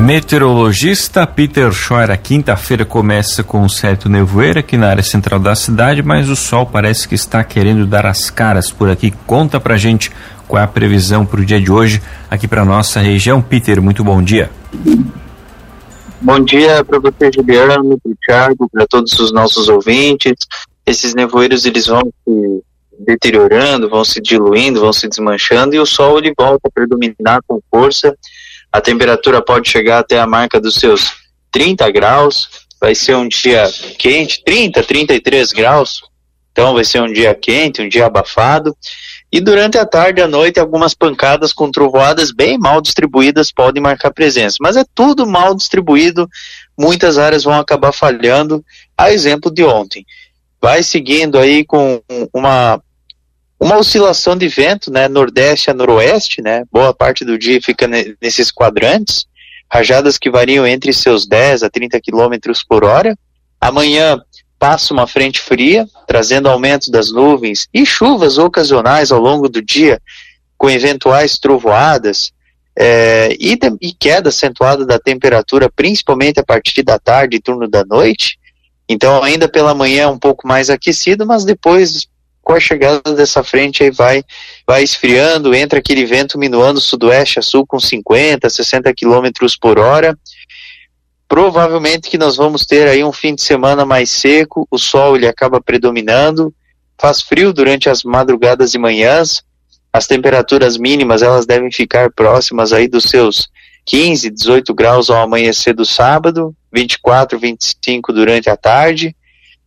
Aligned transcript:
Meteorologista 0.00 1.26
Peter 1.26 1.72
Scheuer, 1.72 2.10
a 2.10 2.16
quinta-feira 2.16 2.84
começa 2.84 3.42
com 3.42 3.62
um 3.62 3.68
certo 3.68 4.08
nevoeiro 4.08 4.58
aqui 4.58 4.76
na 4.76 4.88
área 4.88 5.02
central 5.02 5.38
da 5.38 5.54
cidade, 5.54 6.02
mas 6.02 6.28
o 6.28 6.36
sol 6.36 6.66
parece 6.66 7.08
que 7.08 7.14
está 7.14 7.42
querendo 7.44 7.86
dar 7.86 8.04
as 8.04 8.28
caras 8.28 8.70
por 8.70 8.90
aqui. 8.90 9.12
Conta 9.26 9.60
pra 9.60 9.76
gente 9.76 10.10
qual 10.46 10.60
é 10.60 10.64
a 10.64 10.68
previsão 10.68 11.24
para 11.24 11.40
o 11.40 11.44
dia 11.44 11.60
de 11.60 11.70
hoje 11.70 12.02
aqui 12.30 12.46
para 12.46 12.64
nossa 12.64 13.00
região. 13.00 13.40
Peter, 13.40 13.80
muito 13.80 14.04
bom 14.04 14.22
dia. 14.22 14.50
Bom 16.20 16.40
dia 16.40 16.84
para 16.84 16.98
você, 16.98 17.30
Juliano, 17.32 17.98
para 17.98 18.12
o 18.12 18.16
Thiago, 18.26 18.68
para 18.70 18.86
todos 18.86 19.18
os 19.18 19.32
nossos 19.32 19.68
ouvintes. 19.68 20.34
Esses 20.84 21.14
nevoeiros 21.14 21.64
eles 21.64 21.86
vão 21.86 22.02
se 22.02 22.62
deteriorando, 22.98 23.88
vão 23.88 24.04
se 24.04 24.20
diluindo, 24.20 24.80
vão 24.80 24.92
se 24.92 25.08
desmanchando 25.08 25.74
e 25.74 25.78
o 25.78 25.86
sol 25.86 26.18
ele 26.18 26.32
volta 26.36 26.68
a 26.68 26.70
predominar 26.70 27.40
com 27.46 27.60
força. 27.70 28.16
A 28.74 28.80
temperatura 28.80 29.40
pode 29.40 29.70
chegar 29.70 30.00
até 30.00 30.18
a 30.18 30.26
marca 30.26 30.60
dos 30.60 30.74
seus 30.74 31.12
30 31.52 31.88
graus. 31.92 32.48
Vai 32.80 32.92
ser 32.92 33.14
um 33.14 33.28
dia 33.28 33.70
quente, 33.96 34.42
30, 34.44 34.82
33 34.82 35.52
graus. 35.52 36.02
Então 36.50 36.74
vai 36.74 36.82
ser 36.82 37.00
um 37.00 37.12
dia 37.12 37.32
quente, 37.36 37.80
um 37.80 37.88
dia 37.88 38.06
abafado. 38.06 38.76
E 39.30 39.40
durante 39.40 39.78
a 39.78 39.86
tarde 39.86 40.20
e 40.20 40.24
a 40.24 40.26
noite, 40.26 40.58
algumas 40.58 40.92
pancadas 40.92 41.52
com 41.52 41.70
trovoadas 41.70 42.32
bem 42.32 42.58
mal 42.58 42.80
distribuídas 42.80 43.52
podem 43.52 43.80
marcar 43.80 44.12
presença. 44.12 44.56
Mas 44.60 44.76
é 44.76 44.84
tudo 44.92 45.24
mal 45.24 45.54
distribuído, 45.54 46.28
muitas 46.76 47.16
áreas 47.16 47.44
vão 47.44 47.54
acabar 47.54 47.92
falhando, 47.92 48.64
a 48.98 49.12
exemplo 49.12 49.52
de 49.52 49.62
ontem. 49.62 50.04
Vai 50.60 50.82
seguindo 50.82 51.38
aí 51.38 51.64
com 51.64 52.02
uma, 52.34 52.82
uma 53.64 53.78
oscilação 53.78 54.36
de 54.36 54.46
vento, 54.46 54.92
né, 54.92 55.08
nordeste 55.08 55.70
a 55.70 55.74
noroeste, 55.74 56.42
né, 56.42 56.64
boa 56.70 56.92
parte 56.92 57.24
do 57.24 57.38
dia 57.38 57.58
fica 57.62 57.88
nesses 58.20 58.50
quadrantes, 58.50 59.24
rajadas 59.72 60.18
que 60.18 60.30
variam 60.30 60.66
entre 60.66 60.92
seus 60.92 61.26
10 61.26 61.62
a 61.62 61.70
30 61.70 61.98
km 61.98 62.52
por 62.68 62.84
hora. 62.84 63.16
Amanhã 63.58 64.20
passa 64.58 64.92
uma 64.92 65.06
frente 65.06 65.40
fria, 65.40 65.86
trazendo 66.06 66.50
aumento 66.50 66.90
das 66.90 67.10
nuvens 67.10 67.66
e 67.72 67.86
chuvas 67.86 68.36
ocasionais 68.36 69.10
ao 69.10 69.18
longo 69.18 69.48
do 69.48 69.62
dia, 69.62 69.98
com 70.58 70.68
eventuais 70.68 71.38
trovoadas 71.38 72.32
é, 72.76 73.34
e, 73.40 73.58
e, 73.80 73.94
queda 73.94 74.28
acentuada 74.28 74.84
da 74.84 74.98
temperatura, 74.98 75.70
principalmente 75.74 76.38
a 76.38 76.44
partir 76.44 76.82
da 76.82 76.98
tarde 76.98 77.38
e 77.38 77.40
turno 77.40 77.66
da 77.66 77.82
noite. 77.82 78.38
Então, 78.86 79.22
ainda 79.22 79.48
pela 79.48 79.74
manhã 79.74 80.10
um 80.10 80.18
pouco 80.18 80.46
mais 80.46 80.68
aquecido, 80.68 81.24
mas 81.24 81.46
depois, 81.46 82.06
com 82.44 82.52
a 82.52 82.60
chegada 82.60 83.14
dessa 83.14 83.42
frente, 83.42 83.82
aí 83.82 83.90
vai, 83.90 84.22
vai 84.66 84.82
esfriando, 84.82 85.54
entra 85.54 85.78
aquele 85.78 86.04
vento 86.04 86.38
minuando 86.38 86.80
sudoeste 86.80 87.38
a 87.38 87.42
sul 87.42 87.66
com 87.66 87.80
50, 87.80 88.48
60 88.48 88.94
km 88.94 89.30
por 89.60 89.78
hora. 89.78 90.16
Provavelmente 91.26 92.10
que 92.10 92.18
nós 92.18 92.36
vamos 92.36 92.66
ter 92.66 92.86
aí 92.86 93.02
um 93.02 93.12
fim 93.12 93.34
de 93.34 93.42
semana 93.42 93.84
mais 93.84 94.10
seco, 94.10 94.68
o 94.70 94.78
sol 94.78 95.16
ele 95.16 95.26
acaba 95.26 95.60
predominando, 95.60 96.54
faz 97.00 97.22
frio 97.22 97.52
durante 97.52 97.88
as 97.88 98.04
madrugadas 98.04 98.74
e 98.74 98.78
manhãs, 98.78 99.42
as 99.92 100.06
temperaturas 100.06 100.76
mínimas 100.76 101.22
elas 101.22 101.46
devem 101.46 101.72
ficar 101.72 102.12
próximas 102.12 102.72
aí 102.72 102.86
dos 102.86 103.04
seus 103.04 103.48
15, 103.86 104.30
18 104.30 104.74
graus 104.74 105.10
ao 105.10 105.22
amanhecer 105.22 105.74
do 105.74 105.84
sábado, 105.84 106.54
24, 106.72 107.38
25 107.38 108.12
durante 108.12 108.50
a 108.50 108.56
tarde, 108.56 109.14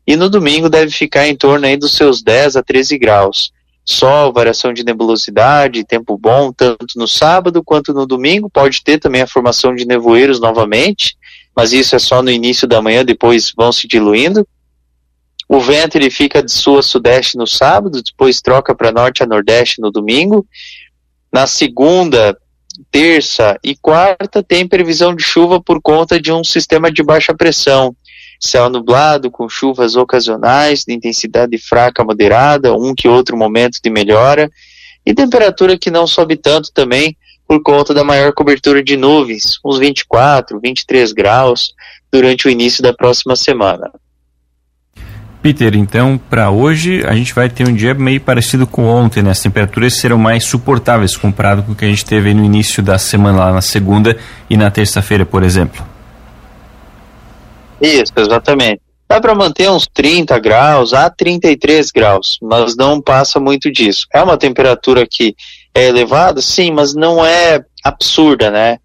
e 0.07 0.16
no 0.16 0.29
domingo 0.29 0.69
deve 0.69 0.90
ficar 0.90 1.28
em 1.28 1.35
torno 1.35 1.66
aí 1.66 1.75
dos 1.75 1.97
seus 1.97 2.23
10 2.23 2.56
a 2.56 2.63
13 2.63 2.97
graus. 2.97 3.51
Sol, 3.84 4.31
variação 4.31 4.73
de 4.73 4.84
nebulosidade, 4.84 5.84
tempo 5.84 6.18
bom, 6.18 6.53
tanto 6.53 6.97
no 6.97 7.07
sábado 7.07 7.62
quanto 7.63 7.94
no 7.94 8.07
domingo, 8.07 8.50
pode 8.50 8.81
ter 8.84 9.00
também 9.00 9.22
a 9.22 9.28
formação 9.28 9.75
de 9.75 9.85
nevoeiros 9.85 10.40
novamente, 10.40 11.17
mas 11.53 11.73
isso 11.73 11.96
é 11.96 12.00
só 12.00 12.22
no 12.22 12.31
início 12.31 12.66
da 12.67 12.81
manhã, 12.81 13.03
depois 13.03 13.51
vão 13.56 13.72
se 13.72 13.88
diluindo. 13.88 14.47
O 15.50 15.59
vento 15.59 15.96
ele 15.96 16.09
fica 16.09 16.44
de 16.44 16.51
sul 16.51 16.78
a 16.78 16.84
sudeste 16.84 17.38
no 17.38 17.47
sábado, 17.47 18.01
depois 18.01 18.41
troca 18.41 18.75
para 18.75 18.91
norte 18.91 19.23
a 19.23 19.25
nordeste 19.25 19.81
no 19.81 19.91
domingo. 19.91 20.46
Na 21.31 21.47
segunda, 21.47 22.38
terça 22.91 23.57
e 23.63 23.75
quarta 23.75 24.44
tem 24.44 24.67
previsão 24.67 25.16
de 25.16 25.23
chuva 25.23 25.62
por 25.62 25.81
conta 25.81 26.19
de 26.19 26.31
um 26.31 26.44
sistema 26.44 26.91
de 26.91 27.03
baixa 27.03 27.34
pressão. 27.34 27.96
Céu 28.39 28.69
nublado, 28.69 29.31
com 29.31 29.49
chuvas 29.49 29.95
ocasionais, 29.95 30.83
de 30.85 30.93
intensidade 30.93 31.57
fraca 31.57 32.01
a 32.01 32.05
moderada, 32.05 32.73
um 32.73 32.93
que 32.95 33.07
outro 33.07 33.35
momento 33.35 33.79
de 33.83 33.89
melhora, 33.89 34.49
e 35.05 35.13
temperatura 35.13 35.77
que 35.77 35.89
não 35.89 36.05
sobe 36.05 36.35
tanto 36.35 36.71
também, 36.73 37.15
por 37.47 37.61
conta 37.63 37.93
da 37.93 38.03
maior 38.03 38.33
cobertura 38.33 38.83
de 38.83 38.97
nuvens, 38.97 39.57
uns 39.63 39.79
24, 39.79 40.59
23 40.59 41.13
graus, 41.13 41.73
durante 42.11 42.47
o 42.47 42.49
início 42.49 42.83
da 42.83 42.93
próxima 42.93 43.35
semana. 43.35 43.89
Peter, 45.41 45.75
então, 45.75 46.19
para 46.29 46.49
hoje 46.49 47.05
a 47.05 47.13
gente 47.13 47.33
vai 47.33 47.47
ter 47.49 47.65
um 47.65 47.73
dia 47.73 47.93
meio 47.93 48.19
parecido 48.19 48.67
com 48.67 48.85
ontem, 48.85 49.23
né? 49.23 49.31
As 49.31 49.39
temperaturas 49.39 49.95
serão 49.95 50.17
mais 50.17 50.43
suportáveis 50.45 51.15
comparado 51.15 51.63
com 51.63 51.71
o 51.71 51.75
que 51.75 51.85
a 51.85 51.87
gente 51.87 52.03
teve 52.03 52.33
no 52.33 52.43
início 52.43 52.83
da 52.83 52.97
semana, 52.97 53.37
lá 53.37 53.53
na 53.53 53.61
segunda 53.61 54.17
e 54.49 54.57
na 54.57 54.69
terça-feira, 54.69 55.25
por 55.25 55.43
exemplo. 55.43 55.85
Isso, 57.81 58.13
exatamente. 58.15 58.81
Dá 59.09 59.21
para 59.21 59.33
manter 59.33 59.69
uns 59.69 59.88
30 59.88 60.38
graus 60.39 60.93
a 60.93 61.09
33 61.09 61.91
graus, 61.91 62.38
mas 62.41 62.75
não 62.75 63.01
passa 63.01 63.39
muito 63.39 63.71
disso. 63.71 64.05
É 64.13 64.21
uma 64.21 64.38
temperatura 64.38 65.07
que 65.09 65.35
é 65.73 65.87
elevada, 65.87 66.41
sim, 66.41 66.71
mas 66.71 66.93
não 66.93 67.25
é 67.25 67.63
absurda, 67.83 68.51
né? 68.51 68.79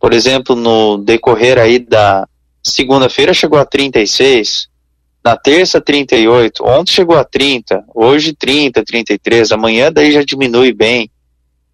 Por 0.00 0.12
exemplo, 0.12 0.56
no 0.56 0.96
decorrer 0.96 1.58
aí 1.58 1.78
da 1.78 2.26
segunda-feira 2.64 3.32
chegou 3.32 3.58
a 3.58 3.64
36, 3.64 4.68
na 5.24 5.36
terça 5.36 5.80
38, 5.80 6.64
ontem 6.64 6.92
chegou 6.92 7.16
a 7.16 7.24
30, 7.24 7.84
hoje 7.94 8.32
30, 8.32 8.82
33, 8.82 9.52
amanhã 9.52 9.92
daí 9.92 10.12
já 10.12 10.24
diminui 10.24 10.72
bem, 10.72 11.10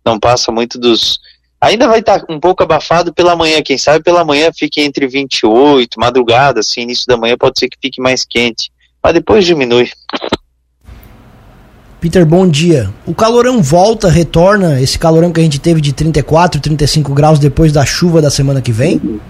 não 0.05 0.19
passa 0.19 0.51
muito 0.51 0.79
dos. 0.79 1.19
Ainda 1.61 1.89
vai 1.89 2.01
estar 2.01 2.21
tá 2.21 2.27
um 2.29 2.39
pouco 2.39 2.63
abafado 2.63 3.13
pela 3.13 3.35
manhã, 3.35 3.63
quem 3.63 3.79
sabe 3.79 4.05
pela 4.05 4.25
manhã 4.25 4.51
fique 4.57 4.81
entre 4.81 5.07
28, 5.07 5.99
madrugada, 5.99 6.61
assim, 6.61 6.83
início 6.83 7.07
da 7.07 7.17
manhã 7.17 7.37
pode 7.39 7.59
ser 7.59 7.69
que 7.69 7.79
fique 7.81 8.01
mais 8.01 8.25
quente, 8.25 8.71
mas 9.03 9.15
depois 9.15 9.45
diminui. 9.45 9.91
Peter, 11.99 12.27
bom 12.27 12.47
dia. 12.47 12.93
O 13.07 13.15
calorão 13.15 13.63
volta, 13.63 14.09
retorna, 14.09 14.81
esse 14.81 14.99
calorão 14.99 15.33
que 15.33 15.41
a 15.41 15.43
gente 15.43 15.59
teve 15.59 15.81
de 15.81 15.93
34, 15.93 16.61
35 16.61 17.13
graus 17.15 17.39
depois 17.39 17.73
da 17.73 17.85
chuva 17.87 18.21
da 18.21 18.31
semana 18.31 18.61
que 18.61 18.71
vem? 18.71 19.21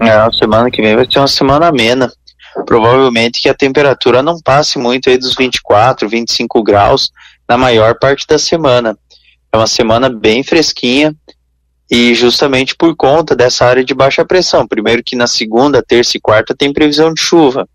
É, 0.00 0.10
a 0.10 0.30
semana 0.32 0.70
que 0.70 0.82
vem 0.82 0.96
vai 0.96 1.06
ser 1.10 1.20
uma 1.20 1.28
semana 1.28 1.68
amena. 1.68 2.12
Provavelmente 2.66 3.40
que 3.40 3.48
a 3.48 3.54
temperatura 3.54 4.22
não 4.22 4.40
passe 4.40 4.78
muito 4.78 5.08
aí 5.08 5.16
dos 5.16 5.34
24, 5.34 6.08
25 6.08 6.62
graus 6.62 7.10
na 7.48 7.56
maior 7.56 7.94
parte 7.98 8.26
da 8.26 8.38
semana. 8.38 8.98
É 9.52 9.56
uma 9.56 9.66
semana 9.66 10.08
bem 10.08 10.42
fresquinha 10.42 11.14
e 11.90 12.14
justamente 12.14 12.74
por 12.74 12.94
conta 12.96 13.34
dessa 13.34 13.64
área 13.64 13.84
de 13.84 13.94
baixa 13.94 14.24
pressão. 14.24 14.66
Primeiro 14.66 15.02
que 15.04 15.16
na 15.16 15.26
segunda, 15.26 15.82
terça 15.82 16.16
e 16.16 16.20
quarta 16.20 16.54
tem 16.54 16.72
previsão 16.72 17.12
de 17.14 17.20
chuva. 17.20 17.68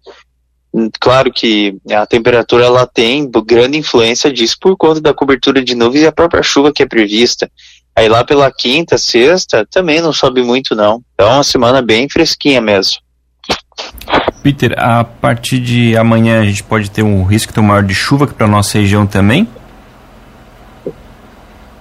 Claro 0.99 1.31
que 1.31 1.77
a 1.91 2.05
temperatura 2.05 2.65
ela 2.65 2.87
tem 2.87 3.29
grande 3.45 3.77
influência 3.77 4.31
disso 4.31 4.55
por 4.59 4.77
conta 4.77 5.01
da 5.01 5.13
cobertura 5.13 5.63
de 5.63 5.75
nuvens 5.75 6.03
e 6.03 6.07
a 6.07 6.11
própria 6.11 6.43
chuva 6.43 6.71
que 6.71 6.83
é 6.83 6.85
prevista. 6.85 7.49
Aí 7.93 8.07
lá 8.07 8.23
pela 8.23 8.49
quinta, 8.51 8.97
sexta, 8.97 9.67
também 9.69 10.01
não 10.01 10.13
sobe 10.13 10.41
muito 10.41 10.75
não. 10.75 11.01
Então 11.13 11.29
é 11.29 11.33
uma 11.33 11.43
semana 11.43 11.81
bem 11.81 12.07
fresquinha 12.07 12.61
mesmo. 12.61 12.99
Peter, 14.41 14.73
a 14.77 15.03
partir 15.03 15.59
de 15.59 15.95
amanhã 15.97 16.41
a 16.41 16.45
gente 16.45 16.63
pode 16.63 16.89
ter 16.89 17.03
um 17.03 17.23
risco 17.23 17.53
tão 17.53 17.63
maior 17.63 17.83
de 17.83 17.93
chuva 17.93 18.25
que 18.25 18.33
para 18.33 18.47
nossa 18.47 18.77
região 18.77 19.05
também? 19.05 19.47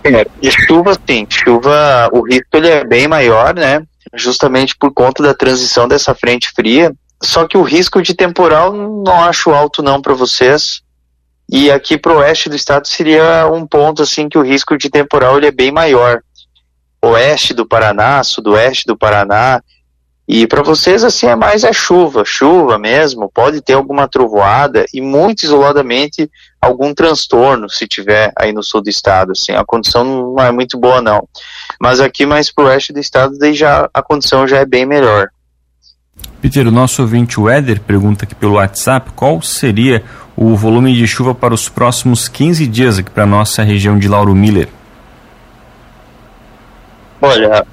É, 0.03 0.27
de 0.41 0.51
chuva 0.51 0.99
sim, 1.09 1.27
chuva, 1.29 2.09
o 2.13 2.23
risco 2.23 2.49
ele 2.55 2.69
é 2.69 2.85
bem 2.85 3.07
maior, 3.07 3.55
né? 3.55 3.83
Justamente 4.15 4.75
por 4.77 4.93
conta 4.93 5.23
da 5.23 5.35
transição 5.35 5.87
dessa 5.87 6.15
frente 6.15 6.51
fria 6.51 6.93
só 7.23 7.47
que 7.47 7.57
o 7.57 7.63
risco 7.63 8.01
de 8.01 8.15
temporal 8.15 8.73
não 8.73 9.23
acho 9.25 9.51
alto 9.51 9.83
não 9.83 10.01
para 10.01 10.15
vocês. 10.15 10.81
E 11.53 11.71
aqui 11.71 11.99
para 11.99 12.15
oeste 12.15 12.49
do 12.49 12.57
estado 12.57 12.87
seria 12.87 13.47
um 13.53 13.67
ponto 13.67 14.03
assim 14.03 14.29
que 14.29 14.39
o 14.39 14.43
risco 14.43 14.79
de 14.79 14.89
temporal 14.89 15.37
ele 15.37 15.47
é 15.47 15.53
bem 15.53 15.71
maior. 15.71 16.23
Oeste 17.03 17.53
do 17.53 17.67
Paraná, 17.67 18.23
sudoeste 18.23 18.85
do 18.87 18.97
Paraná. 18.97 19.63
E 20.33 20.47
para 20.47 20.63
vocês 20.63 21.03
assim 21.03 21.27
é 21.27 21.35
mais 21.35 21.65
a 21.65 21.73
chuva, 21.73 22.25
chuva 22.25 22.79
mesmo, 22.79 23.29
pode 23.29 23.61
ter 23.61 23.73
alguma 23.73 24.07
trovoada 24.07 24.87
e 24.95 25.01
muito 25.01 25.43
isoladamente 25.43 26.31
algum 26.61 26.95
transtorno 26.95 27.69
se 27.69 27.89
tiver 27.89 28.33
aí 28.39 28.53
no 28.53 28.63
sul 28.63 28.81
do 28.81 28.89
estado, 28.89 29.33
assim, 29.33 29.51
a 29.51 29.65
condição 29.65 30.05
não 30.05 30.45
é 30.45 30.53
muito 30.53 30.79
boa 30.79 31.03
não. 31.03 31.29
Mas 31.81 31.99
aqui 31.99 32.25
mais 32.27 32.49
pro 32.49 32.67
oeste 32.67 32.93
do 32.93 33.01
estado, 33.01 33.37
daí 33.39 33.55
já 33.55 33.91
a 33.93 34.01
condição 34.01 34.47
já 34.47 34.59
é 34.59 34.65
bem 34.65 34.87
melhor. 34.87 35.31
Peter, 36.41 36.65
o 36.65 36.71
nosso 36.71 37.03
ouvinte 37.03 37.41
Weder 37.41 37.81
pergunta 37.81 38.25
aqui 38.25 38.37
pelo 38.37 38.55
WhatsApp 38.55 39.11
qual 39.17 39.43
seria 39.43 40.05
o 40.37 40.55
volume 40.55 40.95
de 40.95 41.09
chuva 41.09 41.35
para 41.35 41.53
os 41.53 41.69
próximos 41.69 42.29
15 42.29 42.69
dias 42.69 43.01
aqui 43.01 43.11
para 43.11 43.27
nossa 43.27 43.65
região 43.65 43.99
de 43.99 44.07
Lauro 44.07 44.33
Miller. 44.37 44.69
Olha, 47.21 47.67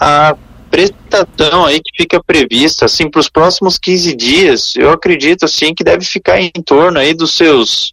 a 0.00 0.34
prestação 0.74 1.64
aí 1.66 1.80
que 1.80 2.02
fica 2.02 2.20
prevista, 2.20 2.86
assim, 2.86 3.08
para 3.08 3.20
os 3.20 3.28
próximos 3.28 3.78
15 3.78 4.16
dias, 4.16 4.74
eu 4.74 4.90
acredito, 4.90 5.44
assim, 5.44 5.72
que 5.72 5.84
deve 5.84 6.04
ficar 6.04 6.40
em 6.40 6.50
torno 6.50 6.98
aí 6.98 7.14
dos 7.14 7.36
seus, 7.36 7.92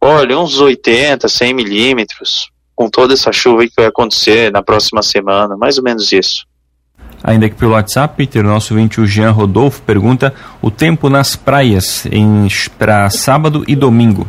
olha, 0.00 0.38
uns 0.38 0.60
80, 0.60 1.26
100 1.26 1.52
milímetros, 1.52 2.52
com 2.76 2.88
toda 2.88 3.14
essa 3.14 3.32
chuva 3.32 3.66
que 3.66 3.72
vai 3.76 3.86
acontecer 3.86 4.52
na 4.52 4.62
próxima 4.62 5.02
semana, 5.02 5.56
mais 5.56 5.76
ou 5.76 5.82
menos 5.82 6.12
isso. 6.12 6.46
Ainda 7.20 7.46
aqui 7.46 7.56
pelo 7.56 7.72
WhatsApp, 7.72 8.14
Peter, 8.16 8.44
nosso 8.44 8.74
ouvinte, 8.74 9.00
o 9.00 9.06
Jean 9.06 9.32
Rodolfo, 9.32 9.82
pergunta 9.82 10.32
o 10.60 10.70
tempo 10.70 11.10
nas 11.10 11.34
praias 11.34 12.06
para 12.78 13.10
sábado 13.10 13.64
e 13.66 13.74
domingo. 13.74 14.28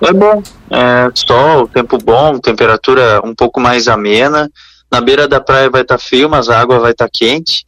É 0.00 0.12
bom, 0.12 0.42
é, 0.72 1.08
sol, 1.14 1.68
tempo 1.68 1.98
bom, 1.98 2.40
temperatura 2.40 3.20
um 3.24 3.32
pouco 3.32 3.60
mais 3.60 3.86
amena, 3.86 4.50
na 4.94 5.00
beira 5.00 5.26
da 5.26 5.40
praia 5.40 5.68
vai 5.68 5.82
estar 5.82 5.98
tá 5.98 6.02
frio, 6.02 6.30
mas 6.30 6.48
a 6.48 6.56
água 6.56 6.78
vai 6.78 6.92
estar 6.92 7.06
tá 7.06 7.10
quente. 7.12 7.66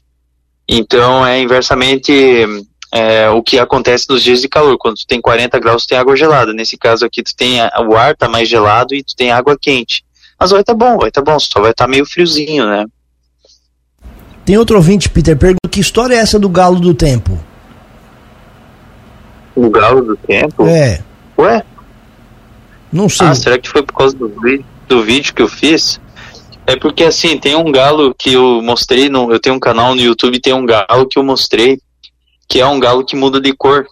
Então 0.69 1.26
é 1.26 1.40
inversamente 1.40 2.12
é, 2.93 3.28
o 3.31 3.43
que 3.43 3.58
acontece 3.58 4.08
nos 4.08 4.23
dias 4.23 4.40
de 4.40 4.49
calor. 4.49 4.78
Quando 4.78 4.94
tu 4.94 5.06
tem 5.08 5.20
40 5.20 5.58
graus, 5.58 5.82
tu 5.82 5.88
tem 5.88 5.99
água 5.99 6.14
gelada. 6.14 6.52
Nesse 6.52 6.76
caso 6.76 7.05
aqui, 7.05 7.25
tu 7.25 7.34
tem 7.34 7.58
o 7.84 7.96
ar 7.96 8.17
tá 8.17 8.28
mais 8.28 8.49
gelado 8.49 8.94
e 8.94 9.02
tu 9.02 9.17
tem 9.17 9.32
água 9.32 9.58
quente. 9.61 10.05
Mas 10.38 10.52
vai 10.52 10.61
estar 10.61 10.73
tá 10.73 10.78
bom, 10.78 10.99
vai 10.99 11.08
estar 11.08 11.23
tá 11.23 11.32
bom, 11.32 11.38
só 11.40 11.61
vai 11.61 11.73
estar 11.73 11.87
tá 11.87 11.90
meio 11.90 12.06
friozinho, 12.06 12.64
né? 12.64 12.84
Tem 14.44 14.56
outro 14.56 14.76
ouvinte, 14.76 15.08
Peter, 15.08 15.37
pergunta 15.37 15.69
que 15.69 15.81
história 15.81 16.14
é 16.14 16.19
essa 16.19 16.38
do 16.38 16.49
galo 16.49 16.78
do 16.78 16.94
tempo? 16.94 17.37
O 19.56 19.69
galo 19.69 20.02
do 20.02 20.17
tempo? 20.17 20.64
É. 20.64 21.02
Ué? 21.37 21.64
Não 22.93 23.08
sei. 23.08 23.26
Ah, 23.26 23.34
será 23.34 23.58
que 23.58 23.69
foi 23.69 23.82
por 23.82 23.94
causa 23.94 24.17
do, 24.17 24.32
do 24.87 25.02
vídeo 25.02 25.34
que 25.34 25.43
eu 25.43 25.49
fiz? 25.49 25.99
É 26.66 26.76
porque 26.76 27.04
assim, 27.04 27.38
tem 27.38 27.54
um 27.54 27.70
galo 27.70 28.14
que 28.14 28.32
eu 28.32 28.60
mostrei, 28.60 29.08
no, 29.08 29.32
eu 29.32 29.38
tenho 29.38 29.54
um 29.54 29.60
canal 29.60 29.94
no 29.94 30.00
YouTube, 30.00 30.40
tem 30.40 30.52
um 30.52 30.66
galo 30.66 31.06
que 31.08 31.18
eu 31.18 31.22
mostrei, 31.22 31.78
que 32.48 32.60
é 32.60 32.66
um 32.66 32.80
galo 32.80 33.04
que 33.04 33.14
muda 33.14 33.40
de 33.40 33.52
cor. 33.52 33.86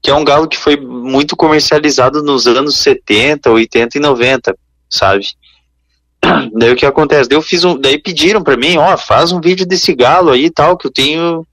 Que 0.00 0.10
é 0.10 0.14
um 0.14 0.24
galo 0.24 0.46
que 0.46 0.58
foi 0.58 0.76
muito 0.76 1.34
comercializado 1.34 2.22
nos 2.22 2.46
anos 2.46 2.76
70, 2.76 3.50
80 3.50 3.96
e 3.96 4.00
90, 4.00 4.54
sabe? 4.88 5.26
Daí 6.54 6.72
o 6.72 6.76
que 6.76 6.86
acontece? 6.86 7.28
Daí 7.28 7.38
eu 7.38 7.42
fiz 7.42 7.64
um. 7.64 7.78
Daí 7.78 7.98
pediram 7.98 8.42
para 8.42 8.56
mim, 8.56 8.76
ó, 8.76 8.96
faz 8.96 9.32
um 9.32 9.40
vídeo 9.40 9.66
desse 9.66 9.94
galo 9.94 10.30
aí 10.30 10.46
e 10.46 10.50
tal, 10.50 10.76
que 10.76 10.86
eu 10.86 10.92
tenho. 10.92 11.46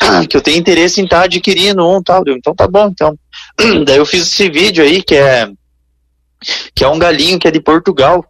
Que 0.28 0.36
eu 0.36 0.40
tenho 0.40 0.58
interesse 0.58 1.00
em 1.00 1.04
estar 1.04 1.18
tá 1.18 1.24
adquirindo 1.24 1.84
um 1.84 2.00
tal. 2.00 2.22
Então 2.28 2.54
tá 2.54 2.68
bom, 2.68 2.86
então. 2.86 3.18
Daí 3.84 3.96
eu 3.96 4.06
fiz 4.06 4.22
esse 4.22 4.48
vídeo 4.48 4.84
aí 4.84 5.02
que 5.02 5.16
é. 5.16 5.50
Que 6.72 6.84
é 6.84 6.88
um 6.88 7.00
galinho 7.00 7.38
que 7.38 7.48
é 7.48 7.50
de 7.50 7.60
Portugal. 7.60 8.24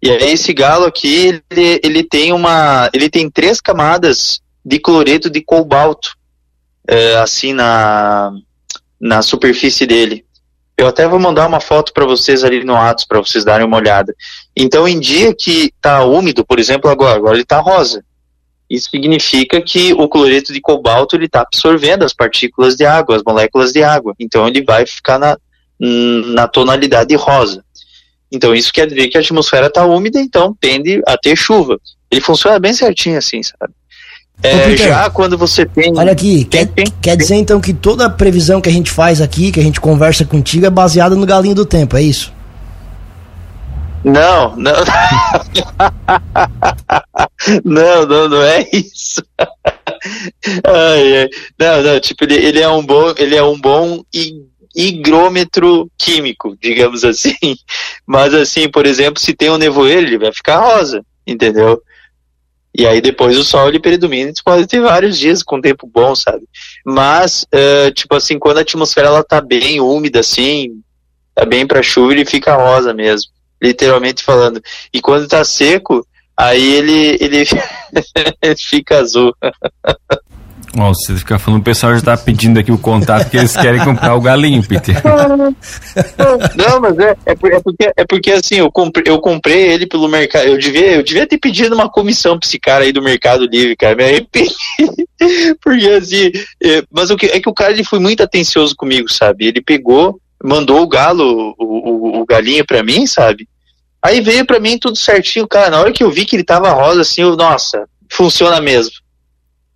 E 0.00 0.10
aí 0.10 0.32
esse 0.32 0.52
galo 0.52 0.84
aqui, 0.84 1.40
ele, 1.50 1.80
ele 1.82 2.04
tem 2.04 2.32
uma. 2.32 2.88
ele 2.92 3.10
tem 3.10 3.28
três 3.28 3.60
camadas 3.60 4.40
de 4.64 4.78
cloreto 4.78 5.28
de 5.28 5.40
cobalto 5.40 6.16
é, 6.86 7.16
assim 7.16 7.52
na, 7.52 8.32
na 9.00 9.22
superfície 9.22 9.86
dele. 9.86 10.24
Eu 10.76 10.86
até 10.86 11.08
vou 11.08 11.18
mandar 11.18 11.48
uma 11.48 11.58
foto 11.58 11.92
para 11.92 12.06
vocês 12.06 12.44
ali 12.44 12.62
no 12.62 12.76
Atos 12.76 13.04
para 13.04 13.18
vocês 13.18 13.44
darem 13.44 13.66
uma 13.66 13.76
olhada. 13.76 14.14
Então, 14.56 14.86
em 14.86 15.00
dia 15.00 15.34
que 15.34 15.72
está 15.76 16.04
úmido, 16.04 16.44
por 16.44 16.60
exemplo, 16.60 16.88
agora, 16.88 17.16
agora 17.16 17.34
ele 17.34 17.42
está 17.42 17.58
rosa. 17.58 18.04
Isso 18.70 18.88
significa 18.90 19.60
que 19.60 19.92
o 19.94 20.08
cloreto 20.08 20.52
de 20.52 20.60
cobalto 20.60 21.16
ele 21.16 21.24
está 21.24 21.40
absorvendo 21.40 22.04
as 22.04 22.14
partículas 22.14 22.76
de 22.76 22.84
água, 22.84 23.16
as 23.16 23.24
moléculas 23.24 23.72
de 23.72 23.82
água. 23.82 24.14
Então, 24.20 24.46
ele 24.46 24.62
vai 24.62 24.86
ficar 24.86 25.18
na, 25.18 25.36
na 25.80 26.46
tonalidade 26.46 27.16
rosa. 27.16 27.64
Então 28.30 28.54
isso 28.54 28.72
quer 28.72 28.86
dizer 28.86 29.08
que 29.08 29.16
a 29.16 29.20
atmosfera 29.20 29.66
está 29.66 29.84
úmida, 29.84 30.20
então 30.20 30.56
tende 30.60 31.02
a 31.06 31.16
ter 31.16 31.36
chuva. 31.36 31.78
Ele 32.10 32.20
funciona 32.20 32.58
bem 32.58 32.72
certinho 32.74 33.18
assim, 33.18 33.42
sabe? 33.42 33.72
É, 34.42 34.76
já 34.76 35.10
quando 35.10 35.36
você 35.36 35.66
tem. 35.66 35.92
Olha 35.96 36.12
aqui, 36.12 36.44
tem, 36.44 36.64
quer, 36.64 36.72
tem, 36.72 36.86
quer 37.02 37.16
dizer 37.16 37.34
então 37.34 37.60
que 37.60 37.72
toda 37.72 38.06
a 38.06 38.10
previsão 38.10 38.60
que 38.60 38.68
a 38.68 38.72
gente 38.72 38.90
faz 38.90 39.20
aqui, 39.20 39.50
que 39.50 39.58
a 39.58 39.62
gente 39.62 39.80
conversa 39.80 40.24
contigo, 40.24 40.64
é 40.64 40.70
baseada 40.70 41.16
no 41.16 41.26
galinho 41.26 41.56
do 41.56 41.66
tempo, 41.66 41.96
é 41.96 42.02
isso? 42.02 42.32
Não, 44.04 44.54
não. 44.56 44.72
não, 47.64 48.06
não, 48.06 48.28
não 48.28 48.42
é 48.42 48.64
isso. 48.72 49.22
ai, 50.64 51.16
ai. 51.18 51.28
Não, 51.58 51.82
não, 51.82 52.00
tipo, 52.00 52.22
ele, 52.24 52.34
ele, 52.34 52.60
é 52.60 52.68
um 52.68 52.84
bom, 52.84 53.12
ele 53.16 53.34
é 53.34 53.42
um 53.42 53.58
bom 53.58 54.04
e 54.14 54.34
higrômetro 54.78 55.90
químico, 55.98 56.56
digamos 56.62 57.02
assim. 57.02 57.34
Mas 58.06 58.32
assim, 58.32 58.70
por 58.70 58.86
exemplo, 58.86 59.20
se 59.20 59.34
tem 59.34 59.50
um 59.50 59.58
nevoeiro, 59.58 60.06
ele 60.06 60.18
vai 60.18 60.32
ficar 60.32 60.60
rosa, 60.60 61.04
entendeu? 61.26 61.82
E 62.72 62.86
aí 62.86 63.00
depois 63.00 63.36
o 63.36 63.42
sol 63.42 63.68
ele 63.68 63.80
predomina, 63.80 64.32
tu 64.32 64.44
pode 64.44 64.68
ter 64.68 64.80
vários 64.80 65.18
dias 65.18 65.42
com 65.42 65.60
tempo 65.60 65.90
bom, 65.92 66.14
sabe? 66.14 66.44
Mas, 66.86 67.44
uh, 67.52 67.90
tipo 67.92 68.14
assim, 68.14 68.38
quando 68.38 68.58
a 68.58 68.60
atmosfera 68.60 69.08
ela 69.08 69.24
tá 69.24 69.40
bem 69.40 69.80
úmida, 69.80 70.20
assim, 70.20 70.80
tá 71.34 71.44
bem 71.44 71.66
pra 71.66 71.82
chuva, 71.82 72.12
ele 72.12 72.24
fica 72.24 72.54
rosa 72.54 72.94
mesmo, 72.94 73.32
literalmente 73.60 74.22
falando. 74.22 74.62
E 74.92 75.00
quando 75.00 75.26
tá 75.26 75.44
seco, 75.44 76.06
aí 76.36 76.74
ele, 76.74 77.18
ele 77.20 77.44
fica 78.56 78.98
azul. 78.98 79.34
Ó, 80.76 80.92
você 80.92 81.16
fica 81.16 81.38
falando, 81.38 81.60
o 81.60 81.64
pessoal 81.64 81.94
já 81.94 82.00
tá 82.00 82.16
pedindo 82.16 82.58
aqui 82.58 82.70
o 82.70 82.78
contato 82.78 83.30
que 83.30 83.36
eles 83.36 83.56
querem 83.56 83.82
comprar 83.82 84.14
o 84.14 84.20
galinho, 84.20 84.62
Peter. 84.66 84.94
Não, 86.56 86.80
mas 86.80 86.98
é, 86.98 87.16
é, 87.24 87.34
porque, 87.34 87.92
é 87.96 88.04
porque 88.04 88.32
assim, 88.32 88.56
eu 88.56 88.70
comprei, 88.70 89.04
eu 89.10 89.20
comprei 89.20 89.72
ele 89.72 89.86
pelo 89.86 90.08
mercado. 90.08 90.46
Eu 90.46 90.58
devia, 90.58 90.96
eu 90.96 91.02
devia 91.02 91.26
ter 91.26 91.38
pedido 91.38 91.74
uma 91.74 91.88
comissão 91.88 92.38
pra 92.38 92.46
esse 92.46 92.58
cara 92.58 92.84
aí 92.84 92.92
do 92.92 93.02
Mercado 93.02 93.46
Livre, 93.46 93.76
cara. 93.76 93.96
Me 93.96 94.04
arrependi. 94.04 94.54
porque 95.62 95.88
assim, 95.88 96.30
é, 96.62 96.82
mas 96.90 97.10
o 97.10 97.16
que, 97.16 97.26
é 97.26 97.40
que 97.40 97.48
o 97.48 97.54
cara 97.54 97.72
ele 97.72 97.84
foi 97.84 97.98
muito 97.98 98.22
atencioso 98.22 98.74
comigo, 98.76 99.10
sabe? 99.10 99.46
Ele 99.46 99.62
pegou, 99.62 100.20
mandou 100.42 100.82
o 100.82 100.88
galo, 100.88 101.54
o, 101.58 101.64
o, 101.64 102.20
o 102.20 102.26
galinho 102.26 102.64
pra 102.66 102.82
mim, 102.82 103.06
sabe? 103.06 103.48
Aí 104.02 104.20
veio 104.20 104.46
pra 104.46 104.60
mim 104.60 104.78
tudo 104.78 104.96
certinho, 104.96 105.48
cara. 105.48 105.70
Na 105.70 105.80
hora 105.80 105.92
que 105.92 106.04
eu 106.04 106.10
vi 106.10 106.24
que 106.24 106.36
ele 106.36 106.44
tava 106.44 106.70
rosa, 106.70 107.00
assim, 107.00 107.22
eu, 107.22 107.36
nossa, 107.36 107.84
funciona 108.10 108.60
mesmo. 108.60 108.92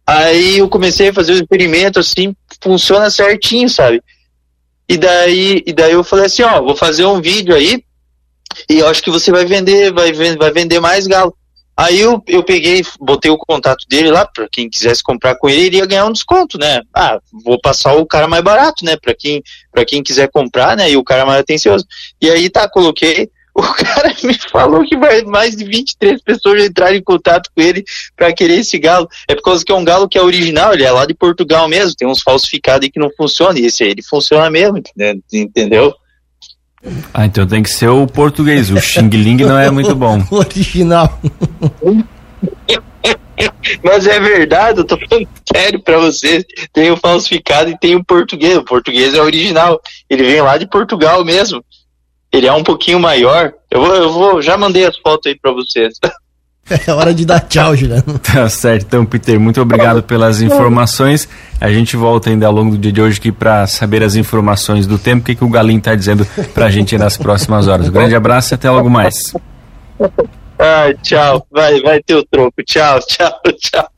Aí 0.07 0.59
eu 0.59 0.69
comecei 0.69 1.09
a 1.09 1.15
fazer 1.15 1.33
o 1.33 1.37
experimento, 1.37 1.99
assim, 1.99 2.35
funciona 2.61 3.11
certinho, 3.11 3.69
sabe? 3.69 4.03
E 4.89 4.97
daí, 4.99 5.63
e 5.67 5.73
daí 5.73 5.93
eu 5.93 6.05
falei 6.05 6.27
assim, 6.27 6.43
ó, 6.43 6.61
vou 6.61 6.77
fazer 6.77 7.05
um 7.05 7.21
vídeo 7.21 7.55
aí 7.55 7.83
e 8.69 8.79
eu 8.79 8.89
acho 8.89 9.03
que 9.03 9.11
você 9.11 9.31
vai 9.31 9.45
vender, 9.45 9.93
vai, 9.93 10.13
vai 10.13 10.53
vender 10.53 10.81
mais 10.81 11.07
galo. 11.07 11.35
Aí 11.75 12.01
eu, 12.01 12.23
eu 12.27 12.45
peguei, 12.45 12.83
botei 13.01 13.31
o 13.31 13.39
contato 13.39 13.87
dele 13.89 14.11
lá, 14.11 14.27
para 14.27 14.47
quem 14.51 14.69
quisesse 14.69 15.03
comprar 15.03 15.37
com 15.37 15.49
ele, 15.49 15.63
iria 15.63 15.87
ganhar 15.87 16.05
um 16.05 16.13
desconto, 16.13 16.59
né? 16.59 16.83
Ah, 16.95 17.19
vou 17.45 17.59
passar 17.59 17.95
o 17.95 18.05
cara 18.05 18.29
mais 18.29 18.45
barato, 18.45 18.85
né? 18.85 18.97
Para 18.97 19.15
quem, 19.15 19.43
pra 19.73 19.85
quem 19.85 20.03
quiser 20.03 20.29
comprar, 20.31 20.77
né? 20.77 20.91
E 20.91 20.97
o 20.97 21.05
cara 21.05 21.25
mais 21.25 21.41
atencioso. 21.41 21.87
E 22.21 22.31
aí 22.31 22.51
tá, 22.51 22.69
coloquei, 22.69 23.31
o 23.55 23.63
cara 23.63 24.15
me 24.25 24.35
falou 24.51 24.85
que 24.85 24.97
mais 25.27 25.55
de 25.55 25.65
23 25.65 26.23
pessoas 26.23 26.65
entraram 26.65 26.97
em 26.97 27.03
contato 27.03 27.51
com 27.55 27.63
ele 27.63 27.85
para 28.17 28.33
querer 28.33 28.61
esse 28.61 28.79
galo. 28.79 29.09
É 29.29 29.35
por 29.35 29.43
causa 29.43 29.65
que 29.65 29.71
é 29.71 29.75
um 29.75 29.85
galo 29.85 30.09
que 30.09 30.19
é 30.19 30.23
original, 30.23 30.73
ele 30.73 30.85
é 30.85 30.91
lá 30.91 31.05
de 31.05 31.15
Portugal 31.15 31.69
mesmo, 31.69 31.95
tem 31.95 32.09
uns 32.09 32.23
falsificados 32.23 32.85
aí 32.85 32.91
que 32.91 33.01
não 33.01 33.11
funcionam, 33.17 33.59
e 33.59 33.67
esse 33.67 33.85
aí 33.85 33.91
ele 33.91 34.03
funciona 34.03 34.49
mesmo, 34.51 34.83
entendeu? 35.33 35.95
Ah, 37.15 37.27
então 37.27 37.47
tem 37.47 37.63
que 37.63 37.71
ser 37.71 37.89
o 37.89 38.07
português, 38.07 38.71
o 38.71 38.81
Xing 38.81 39.09
Ling 39.09 39.45
não 39.45 39.59
é 39.59 39.71
muito 39.71 39.95
bom. 39.95 40.21
original. 40.31 41.21
Mas 43.83 44.07
é 44.07 44.19
verdade, 44.19 44.81
eu 44.81 44.85
tô 44.85 44.99
falando 44.99 45.29
sério 45.55 45.81
pra 45.81 45.99
vocês. 45.99 46.45
Tem 46.73 46.91
o 46.91 46.97
falsificado 46.97 47.71
e 47.71 47.79
tem 47.79 47.95
o 47.95 48.05
português. 48.05 48.57
O 48.57 48.65
português 48.65 49.15
é 49.15 49.23
original. 49.23 49.81
Ele 50.11 50.25
vem 50.25 50.41
lá 50.41 50.57
de 50.59 50.69
Portugal 50.69 51.25
mesmo. 51.25 51.65
Ele 52.33 52.47
é 52.47 52.53
um 52.53 52.65
pouquinho 52.65 52.99
maior. 52.99 53.53
Eu 53.71 53.81
vou, 53.81 53.95
eu 53.95 54.13
vou 54.13 54.43
já 54.43 54.57
mandei 54.57 54.87
as 54.87 54.97
fotos 54.97 55.31
aí 55.31 55.39
para 55.39 55.53
vocês. 55.53 55.95
É 56.87 56.93
hora 56.93 57.13
de 57.13 57.27
dar 57.27 57.41
tchau, 57.41 57.75
Juliano. 57.75 58.19
Tá 58.23 58.49
certo, 58.49 58.87
então, 58.87 59.05
Peter, 59.05 59.39
muito 59.39 59.61
obrigado 59.61 60.01
pelas 60.03 60.41
informações. 60.41 61.29
A 61.61 61.71
gente 61.71 61.97
volta 61.97 62.31
ainda 62.31 62.47
ao 62.47 62.53
longo 62.53 62.71
do 62.71 62.79
dia 62.79 62.93
de 62.93 63.03
hoje 63.03 63.19
aqui 63.19 63.33
para 63.33 63.67
saber 63.67 64.03
as 64.03 64.15
informações 64.15 64.87
do 64.87 64.97
tempo, 64.97 65.23
o 65.23 65.25
que, 65.25 65.35
que 65.35 65.45
o 65.45 65.49
Galinho 65.49 65.79
está 65.79 65.95
dizendo 65.95 66.25
para 66.55 66.67
a 66.67 66.71
gente 66.71 66.97
nas 66.97 67.17
próximas 67.17 67.67
horas. 67.67 67.89
Um 67.89 67.93
grande 67.93 68.15
abraço 68.15 68.55
e 68.55 68.57
até 68.57 68.71
logo 68.71 68.89
mais. 68.89 69.35
Ah, 70.59 70.95
tchau. 71.03 71.45
Vai, 71.51 71.81
vai 71.81 72.01
ter 72.01 72.15
o 72.15 72.25
troco. 72.25 72.63
Tchau, 72.65 73.01
tchau, 73.01 73.41
tchau. 73.59 73.89